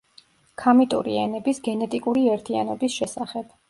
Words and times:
ქამიტური 0.61 1.19
ენების 1.25 1.63
გენეტიკური 1.71 2.27
ერთიანობის 2.35 3.01
შესახებ. 3.01 3.59